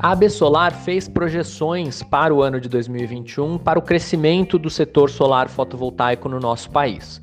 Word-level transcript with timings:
A 0.00 0.12
AB 0.12 0.30
Solar 0.30 0.72
fez 0.72 1.08
projeções 1.08 2.04
para 2.04 2.32
o 2.32 2.40
ano 2.40 2.60
de 2.60 2.68
2021 2.68 3.58
para 3.58 3.78
o 3.78 3.82
crescimento 3.82 4.56
do 4.56 4.70
setor 4.70 5.10
solar 5.10 5.48
fotovoltaico 5.48 6.28
no 6.28 6.38
nosso 6.38 6.70
país. 6.70 7.20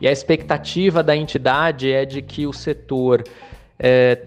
E 0.00 0.08
a 0.08 0.12
expectativa 0.12 1.02
da 1.02 1.14
entidade 1.14 1.92
é 1.92 2.04
de 2.04 2.22
que 2.22 2.46
o 2.46 2.52
setor 2.52 3.22
é, 3.78 4.18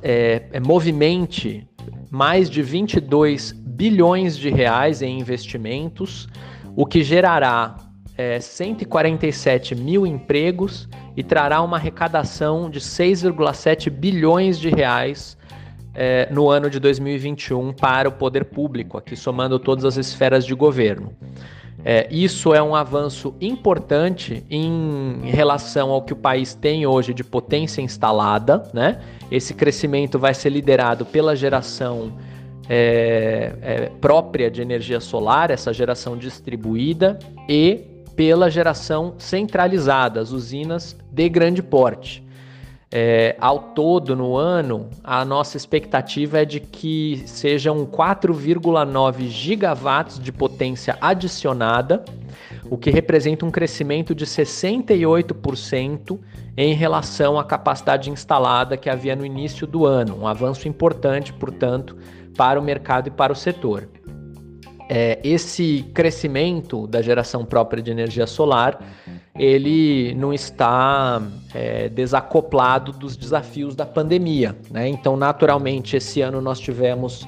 é, 0.00 0.42
é, 0.52 0.60
movimente 0.60 1.68
mais 2.10 2.48
de 2.48 2.62
22 2.62 3.52
bilhões 3.52 4.38
de 4.38 4.48
reais 4.48 5.02
em 5.02 5.18
investimentos, 5.18 6.28
o 6.76 6.86
que 6.86 7.02
gerará 7.02 7.76
é, 8.16 8.38
147 8.40 9.74
mil 9.74 10.06
empregos 10.06 10.88
e 11.16 11.22
trará 11.22 11.60
uma 11.62 11.76
arrecadação 11.76 12.70
de 12.70 12.80
6,7 12.80 13.90
bilhões 13.90 14.58
de 14.58 14.68
reais 14.68 15.36
é, 15.94 16.28
no 16.30 16.48
ano 16.48 16.68
de 16.68 16.78
2021 16.80 17.72
para 17.72 18.08
o 18.08 18.12
poder 18.12 18.46
público, 18.46 18.98
aqui 18.98 19.16
somando 19.16 19.58
todas 19.58 19.84
as 19.84 19.96
esferas 19.96 20.44
de 20.44 20.54
governo. 20.54 21.12
É, 21.86 22.08
isso 22.10 22.54
é 22.54 22.62
um 22.62 22.74
avanço 22.74 23.34
importante 23.40 24.42
em 24.48 25.20
relação 25.24 25.90
ao 25.90 26.02
que 26.02 26.14
o 26.14 26.16
país 26.16 26.54
tem 26.54 26.86
hoje 26.86 27.12
de 27.12 27.22
potência 27.22 27.82
instalada. 27.82 28.62
Né? 28.72 29.00
Esse 29.30 29.52
crescimento 29.52 30.18
vai 30.18 30.32
ser 30.32 30.48
liderado 30.48 31.04
pela 31.04 31.36
geração 31.36 32.12
é, 32.70 33.52
é, 33.60 33.90
própria 34.00 34.50
de 34.50 34.62
energia 34.62 34.98
solar, 34.98 35.50
essa 35.50 35.74
geração 35.74 36.16
distribuída, 36.16 37.18
e 37.46 37.93
pela 38.16 38.50
geração 38.50 39.14
centralizada, 39.18 40.20
as 40.20 40.30
usinas 40.30 40.96
de 41.10 41.28
grande 41.28 41.62
porte. 41.62 42.24
É, 42.96 43.34
ao 43.40 43.58
todo, 43.58 44.14
no 44.14 44.36
ano, 44.36 44.88
a 45.02 45.24
nossa 45.24 45.56
expectativa 45.56 46.42
é 46.42 46.44
de 46.44 46.60
que 46.60 47.24
sejam 47.26 47.84
4,9 47.84 49.26
gigawatts 49.26 50.20
de 50.20 50.30
potência 50.30 50.96
adicionada, 51.00 52.04
o 52.70 52.78
que 52.78 52.90
representa 52.90 53.44
um 53.44 53.50
crescimento 53.50 54.14
de 54.14 54.24
68% 54.24 56.20
em 56.56 56.72
relação 56.72 57.36
à 57.36 57.42
capacidade 57.44 58.10
instalada 58.10 58.76
que 58.76 58.88
havia 58.88 59.16
no 59.16 59.26
início 59.26 59.66
do 59.66 59.84
ano. 59.84 60.20
Um 60.20 60.28
avanço 60.28 60.68
importante, 60.68 61.32
portanto, 61.32 61.96
para 62.36 62.60
o 62.60 62.62
mercado 62.62 63.08
e 63.08 63.10
para 63.10 63.32
o 63.32 63.36
setor. 63.36 63.88
É, 64.88 65.18
esse 65.24 65.82
crescimento 65.94 66.86
da 66.86 67.00
geração 67.00 67.44
própria 67.44 67.82
de 67.82 67.90
energia 67.90 68.26
solar 68.26 68.78
ele 69.36 70.14
não 70.14 70.32
está 70.32 71.20
é, 71.52 71.88
desacoplado 71.88 72.92
dos 72.92 73.16
desafios 73.16 73.74
da 73.74 73.84
pandemia. 73.84 74.56
Né? 74.70 74.88
Então, 74.88 75.16
naturalmente, 75.16 75.96
esse 75.96 76.20
ano 76.20 76.40
nós 76.40 76.60
tivemos 76.60 77.26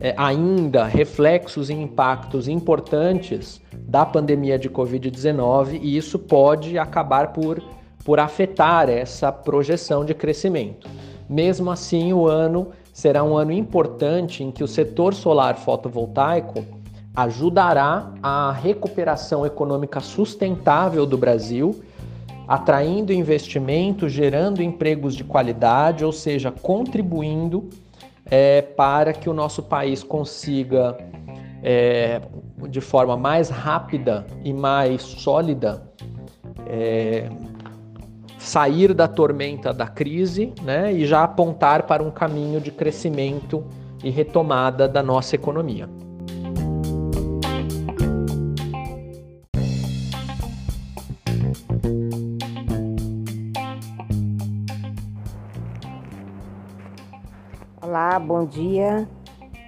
é, 0.00 0.14
ainda 0.18 0.84
reflexos 0.84 1.70
e 1.70 1.72
impactos 1.72 2.48
importantes 2.48 3.60
da 3.72 4.04
pandemia 4.04 4.58
de 4.58 4.68
Covid-19 4.68 5.78
e 5.80 5.96
isso 5.96 6.18
pode 6.18 6.78
acabar 6.78 7.32
por, 7.32 7.62
por 8.04 8.20
afetar 8.20 8.90
essa 8.90 9.32
projeção 9.32 10.04
de 10.04 10.12
crescimento. 10.12 10.88
Mesmo 11.28 11.70
assim, 11.70 12.12
o 12.12 12.26
ano 12.26 12.68
será 12.92 13.24
um 13.24 13.36
ano 13.36 13.52
importante 13.52 14.44
em 14.44 14.50
que 14.50 14.62
o 14.62 14.68
setor 14.68 15.14
solar 15.14 15.56
fotovoltaico 15.56 16.64
ajudará 17.16 18.12
a 18.22 18.52
recuperação 18.52 19.46
econômica 19.46 20.00
sustentável 20.00 21.06
do 21.06 21.16
Brasil, 21.16 21.82
atraindo 22.46 23.12
investimento, 23.12 24.06
gerando 24.06 24.62
empregos 24.62 25.16
de 25.16 25.24
qualidade, 25.24 26.04
ou 26.04 26.12
seja, 26.12 26.52
contribuindo 26.52 27.70
é, 28.30 28.60
para 28.60 29.14
que 29.14 29.30
o 29.30 29.32
nosso 29.32 29.62
país 29.62 30.02
consiga, 30.02 30.96
é, 31.62 32.20
de 32.68 32.82
forma 32.82 33.16
mais 33.16 33.48
rápida 33.48 34.26
e 34.44 34.52
mais 34.52 35.00
sólida, 35.00 35.82
é, 36.68 37.30
sair 38.38 38.92
da 38.92 39.08
tormenta 39.08 39.72
da 39.72 39.88
crise 39.88 40.52
né, 40.62 40.92
e 40.92 41.06
já 41.06 41.24
apontar 41.24 41.84
para 41.84 42.02
um 42.02 42.10
caminho 42.10 42.60
de 42.60 42.70
crescimento 42.70 43.64
e 44.04 44.10
retomada 44.10 44.86
da 44.86 45.02
nossa 45.02 45.34
economia. 45.34 45.88
Olá, 57.86 58.18
bom 58.18 58.44
dia. 58.44 59.08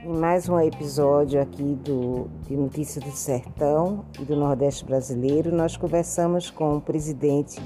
Em 0.02 0.12
mais 0.12 0.48
um 0.48 0.58
episódio 0.58 1.40
aqui 1.40 1.78
do, 1.84 2.26
de 2.48 2.56
Notícias 2.56 3.04
do 3.04 3.12
Sertão 3.12 4.04
e 4.18 4.24
do 4.24 4.34
Nordeste 4.34 4.84
Brasileiro, 4.84 5.54
nós 5.54 5.76
conversamos 5.76 6.50
com 6.50 6.78
o 6.78 6.80
presidente 6.80 7.62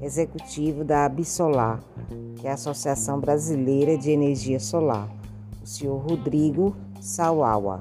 executivo 0.00 0.84
da 0.84 1.04
Absolar, 1.04 1.84
que 2.36 2.46
é 2.46 2.50
a 2.50 2.54
Associação 2.54 3.20
Brasileira 3.20 3.98
de 3.98 4.10
Energia 4.10 4.58
Solar, 4.58 5.06
o 5.62 5.66
senhor 5.66 5.98
Rodrigo 5.98 6.74
Sauawa. 6.98 7.80